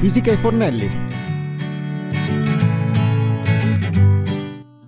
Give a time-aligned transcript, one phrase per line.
[0.00, 0.88] fisica e Fornelli.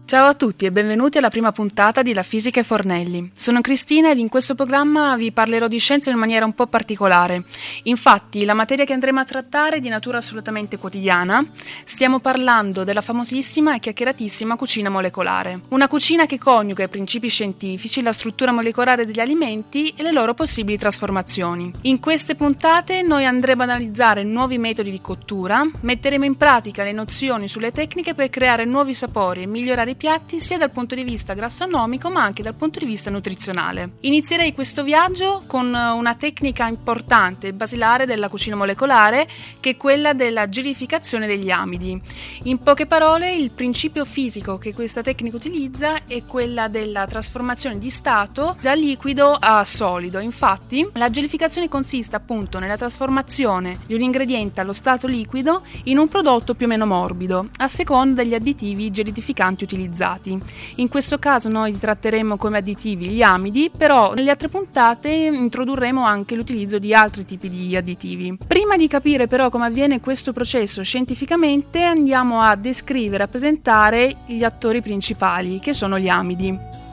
[0.09, 3.31] Ciao a tutti e benvenuti alla prima puntata di La Fisica e Fornelli.
[3.35, 7.45] Sono Cristina ed in questo programma vi parlerò di scienze in maniera un po' particolare.
[7.83, 11.45] Infatti, la materia che andremo a trattare è di natura assolutamente quotidiana.
[11.85, 15.61] Stiamo parlando della famosissima e chiacchieratissima cucina molecolare.
[15.69, 20.33] Una cucina che coniuga i principi scientifici, la struttura molecolare degli alimenti e le loro
[20.33, 21.71] possibili trasformazioni.
[21.83, 26.93] In queste puntate noi andremo ad analizzare nuovi metodi di cottura, metteremo in pratica le
[26.93, 31.03] nozioni sulle tecniche per creare nuovi sapori e migliorare i piatti sia dal punto di
[31.03, 33.95] vista gastronomico ma anche dal punto di vista nutrizionale.
[34.03, 40.13] Inizierei questo viaggio con una tecnica importante e basilare della cucina molecolare che è quella
[40.13, 42.01] della gelificazione degli amidi.
[42.45, 47.91] In poche parole il principio fisico che questa tecnica utilizza è quella della trasformazione di
[47.91, 50.21] stato da liquido a solido.
[50.21, 56.07] Infatti la gelificazione consiste appunto nella trasformazione di un ingrediente allo stato liquido in un
[56.07, 60.39] prodotto più o meno morbido a seconda degli additivi gelificanti utilizzati utilizzati.
[60.77, 66.35] In questo caso noi tratteremo come additivi gli amidi, però nelle altre puntate introdurremo anche
[66.35, 68.37] l'utilizzo di altri tipi di additivi.
[68.47, 74.45] Prima di capire però come avviene questo processo scientificamente andiamo a descrivere, a presentare gli
[74.45, 76.87] attori principali, che sono gli amidi.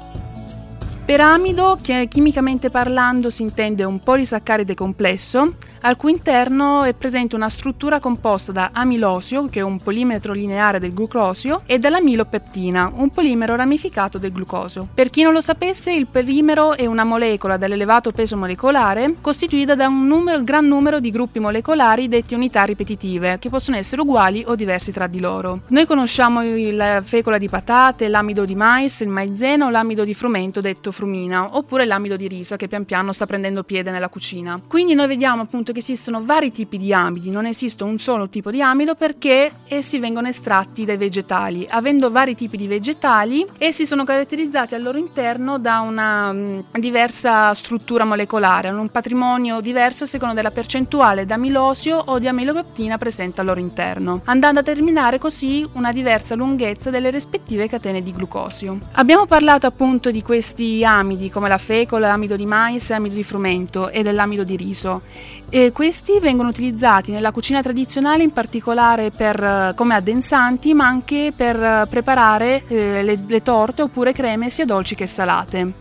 [1.05, 1.77] Per amido,
[2.09, 8.51] chimicamente parlando, si intende un polisaccaride complesso, al cui interno è presente una struttura composta
[8.51, 14.31] da amilosio, che è un polimetro lineare del glucosio, e dall'amilopeptina, un polimero ramificato del
[14.31, 14.87] glucosio.
[14.91, 19.87] Per chi non lo sapesse, il polimero è una molecola dall'elevato peso molecolare costituita da
[19.87, 24.55] un numero, gran numero di gruppi molecolari detti unità ripetitive, che possono essere uguali o
[24.55, 25.59] diversi tra di loro.
[25.67, 30.93] Noi conosciamo la fecola di patate, l'amido di mais, il maizeno, l'amido di frumento detto
[30.95, 34.61] frumina, oppure l'amido di riso che pian piano sta prendendo piede nella cucina.
[34.65, 38.49] Quindi noi vediamo appunto che esistono vari tipi di amidi, non esiste un solo tipo
[38.49, 41.67] di amido perché essi vengono estratti dai vegetali.
[41.69, 47.53] Avendo vari tipi di vegetali, essi sono caratterizzati al loro interno da una mm, diversa
[47.53, 53.41] struttura molecolare, hanno un patrimonio diverso a seconda della percentuale d'amilosio o di amilopeptina presente
[53.41, 58.77] al loro interno, andando a determinare così una diversa lunghezza delle rispettive catene di glucosio.
[58.93, 63.89] Abbiamo parlato appunto di questi amidi come la fecola, l'amido di mais, l'amido di frumento
[63.89, 65.01] e dell'amido di riso.
[65.49, 71.33] E questi vengono utilizzati nella cucina tradizionale in particolare per, eh, come addensanti ma anche
[71.35, 75.73] per eh, preparare eh, le, le torte oppure creme sia dolci che salate.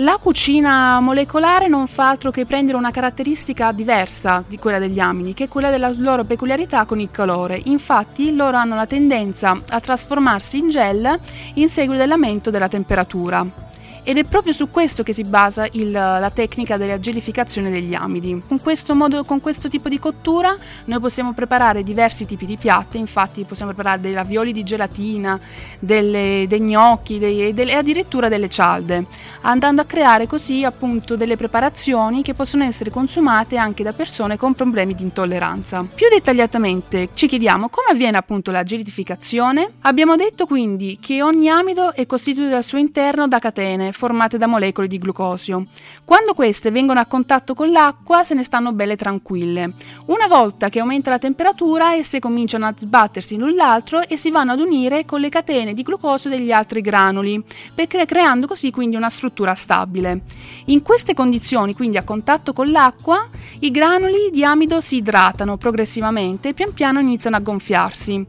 [0.00, 5.34] La cucina molecolare non fa altro che prendere una caratteristica diversa di quella degli amini,
[5.34, 7.60] che è quella della loro peculiarità con il calore.
[7.64, 11.18] Infatti loro hanno la tendenza a trasformarsi in gel
[11.54, 13.66] in seguito all'aumento della temperatura
[14.08, 18.40] ed è proprio su questo che si basa il, la tecnica della gelificazione degli amidi.
[18.48, 22.96] Con questo, modo, con questo tipo di cottura noi possiamo preparare diversi tipi di piatti,
[22.96, 25.38] infatti possiamo preparare dei ravioli di gelatina,
[25.78, 29.04] delle, dei gnocchi delle, addirittura delle cialde,
[29.42, 34.54] andando a creare così appunto delle preparazioni che possono essere consumate anche da persone con
[34.54, 35.84] problemi di intolleranza.
[35.94, 39.72] Più dettagliatamente ci chiediamo come avviene appunto la gelificazione.
[39.82, 44.46] Abbiamo detto quindi che ogni amido è costituito al suo interno da catene formate da
[44.46, 45.64] molecole di glucosio.
[46.04, 49.72] Quando queste vengono a contatto con l'acqua se ne stanno belle tranquille.
[50.06, 54.52] Una volta che aumenta la temperatura esse cominciano a sbattersi l'un l'altro e si vanno
[54.52, 57.42] ad unire con le catene di glucosio degli altri granuli,
[57.74, 60.20] cre- creando così quindi una struttura stabile.
[60.66, 63.28] In queste condizioni, quindi a contatto con l'acqua,
[63.60, 68.26] i granuli di amido si idratano progressivamente e pian piano iniziano a gonfiarsi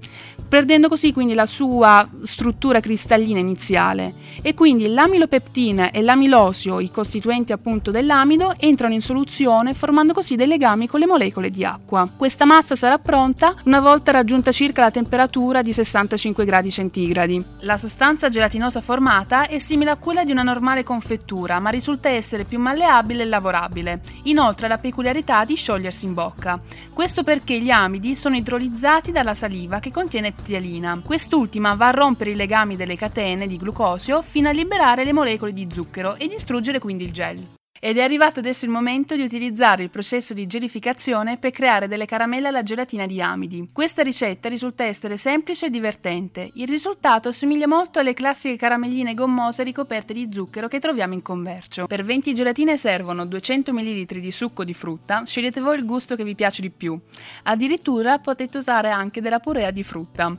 [0.49, 7.53] perdendo così quindi la sua struttura cristallina iniziale e quindi l'amilopeptina e l'amilosio, i costituenti
[7.53, 12.09] appunto dell'amido, entrano in soluzione formando così dei legami con le molecole di acqua.
[12.17, 17.43] Questa massa sarà pronta una volta raggiunta circa la temperatura di 65 gradi centigradi.
[17.59, 22.43] La sostanza gelatinosa formata è simile a quella di una normale confettura, ma risulta essere
[22.43, 24.01] più malleabile e lavorabile.
[24.23, 26.59] Inoltre ha la peculiarità di sciogliersi in bocca.
[26.91, 30.99] Questo perché gli amidi sono idrolizzati dalla saliva che contiene ptialina.
[31.03, 35.53] Quest'ultima va a rompere i legami delle catene di glucosio fino a liberare le molecole
[35.53, 37.58] di zucchero e distruggere quindi il gel.
[37.81, 42.05] Ed è arrivato adesso il momento di utilizzare il processo di gelificazione per creare delle
[42.05, 43.69] caramelle alla gelatina di amidi.
[43.71, 46.49] Questa ricetta risulta essere semplice e divertente.
[46.55, 51.87] Il risultato assomiglia molto alle classiche caramelline gommose ricoperte di zucchero che troviamo in commercio.
[51.87, 56.25] Per 20 gelatine servono 200 ml di succo di frutta, scegliete voi il gusto che
[56.25, 56.99] vi piace di più.
[57.43, 60.35] Addirittura potete usare anche della purea di frutta.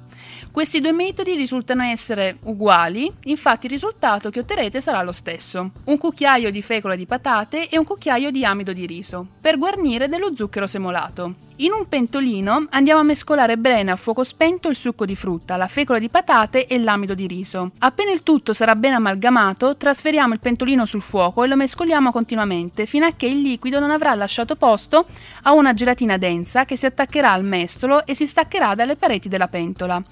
[0.53, 5.71] Questi due metodi risultano essere uguali, infatti il risultato che otterrete sarà lo stesso.
[5.85, 9.57] Un cucchiaio di fecola di patate patate e un cucchiaio di amido di riso, per
[9.57, 11.50] guarnire dello zucchero semolato.
[11.63, 15.67] In un pentolino andiamo a mescolare bene a fuoco spento il succo di frutta, la
[15.67, 17.73] fecola di patate e l'amido di riso.
[17.81, 22.87] Appena il tutto sarà ben amalgamato, trasferiamo il pentolino sul fuoco e lo mescoliamo continuamente
[22.87, 25.05] fino a che il liquido non avrà lasciato posto
[25.43, 29.49] a una gelatina densa che si attaccherà al mestolo e si staccherà dalle pareti della
[29.49, 30.03] pentola.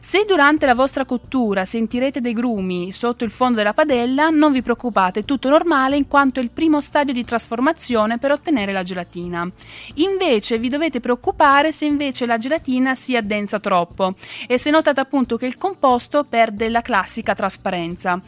[0.00, 4.60] Se durante la vostra cottura sentirete dei grumi sotto il fondo della padella, non vi
[4.60, 8.82] preoccupate, è tutto normale in quanto è il primo stadio di trasformazione per ottenere la
[8.82, 9.50] gelatina.
[9.94, 14.14] Invece vi dovete preoccupare se invece la gelatina si addensa troppo
[14.46, 18.20] e se notate appunto che il composto perde la classica trasparenza.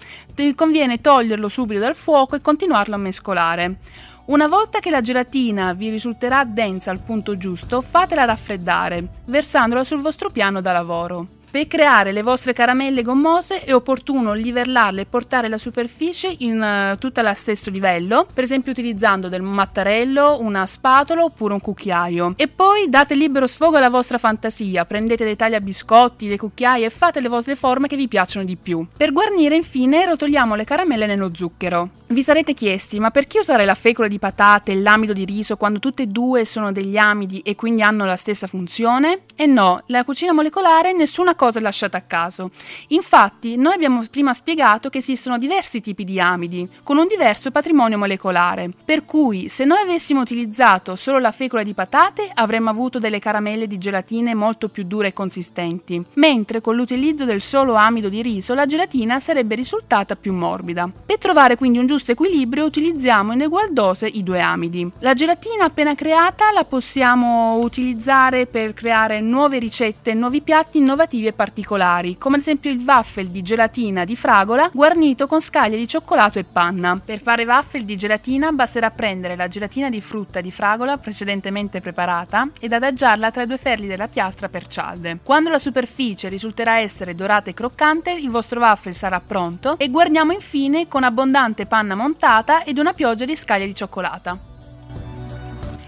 [0.54, 3.78] Conviene toglierlo subito dal fuoco e continuarlo a mescolare.
[4.26, 10.00] Una volta che la gelatina vi risulterà densa al punto giusto, fatela raffreddare, versandola sul
[10.00, 11.39] vostro piano da lavoro.
[11.50, 16.96] Per creare le vostre caramelle gommose è opportuno livellarle e portare la superficie in uh,
[16.96, 22.34] tutta allo stesso livello, per esempio utilizzando del mattarello, una spatola oppure un cucchiaio.
[22.36, 26.84] E poi date libero sfogo alla vostra fantasia, prendete dei tagli a biscotti, dei cucchiai
[26.84, 28.86] e fate le vostre forme che vi piacciono di più.
[28.96, 31.99] Per guarnire infine rotoliamo le caramelle nello zucchero.
[32.12, 35.78] Vi sarete chiesti, ma perché usare la fecola di patate e l'amido di riso quando
[35.78, 39.20] tutte e due sono degli amidi e quindi hanno la stessa funzione?
[39.36, 42.50] E no, la cucina molecolare nessuna cosa è lasciata a caso.
[42.88, 47.96] Infatti, noi abbiamo prima spiegato che esistono diversi tipi di amidi, con un diverso patrimonio
[47.96, 53.20] molecolare, per cui se noi avessimo utilizzato solo la fecola di patate avremmo avuto delle
[53.20, 58.20] caramelle di gelatine molto più dure e consistenti, mentre con l'utilizzo del solo amido di
[58.20, 60.90] riso la gelatina sarebbe risultata più morbida.
[61.06, 64.90] Per trovare quindi un giusto giusto equilibrio utilizziamo in egual dose i due amidi.
[65.00, 71.32] La gelatina appena creata la possiamo utilizzare per creare nuove ricette, nuovi piatti innovativi e
[71.34, 76.38] particolari, come ad esempio il waffle di gelatina di fragola guarnito con scaglie di cioccolato
[76.38, 76.98] e panna.
[77.04, 82.48] Per fare waffle di gelatina basterà prendere la gelatina di frutta di fragola precedentemente preparata
[82.58, 85.18] ed adagiarla tra i due ferli della piastra per cialde.
[85.22, 90.32] Quando la superficie risulterà essere dorata e croccante, il vostro waffle sarà pronto e guarniamo
[90.32, 94.38] infine con abbondante panna panna montata ed una pioggia di scaglie di cioccolata.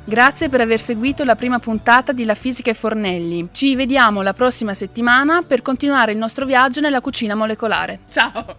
[0.04, 3.48] Grazie per aver seguito la prima puntata di La Fisica e Fornelli.
[3.52, 8.00] Ci vediamo la prossima settimana per continuare il nostro viaggio nella cucina molecolare.
[8.10, 8.56] Ciao!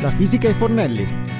[0.00, 1.39] La Fisica e Fornelli